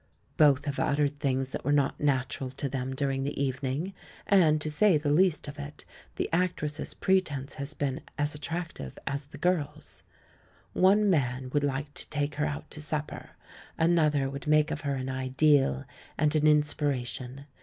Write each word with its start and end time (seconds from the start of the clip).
Both 0.35 0.65
have 0.65 0.79
uttered 0.79 1.19
things 1.19 1.51
that 1.51 1.63
were 1.63 1.71
not 1.71 1.99
natural 1.99 2.49
to 2.49 2.67
them 2.67 2.95
during 2.95 3.23
the 3.23 3.39
evening; 3.39 3.93
and, 4.25 4.59
to 4.59 4.71
say 4.71 4.97
the 4.97 5.11
least 5.11 5.47
of 5.47 5.59
it, 5.59 5.85
the 6.15 6.27
actress's 6.33 6.95
pretence 6.95 7.53
has 7.61 7.75
been 7.75 8.01
as 8.17 8.33
attractive 8.33 8.97
as 9.05 9.27
the 9.27 9.37
girl's. 9.37 10.01
One 10.73 11.07
man 11.07 11.51
would 11.53 11.63
like 11.63 11.93
to 11.93 12.09
take 12.09 12.33
her 12.41 12.47
out 12.47 12.71
to 12.71 12.81
supper; 12.81 13.35
another 13.77 14.27
would 14.27 14.47
make 14.47 14.71
of 14.71 14.81
her 14.81 14.95
an 14.95 15.07
ideal 15.09 15.85
and 16.17 16.33
an 16.35 16.47
inspiration. 16.47 17.45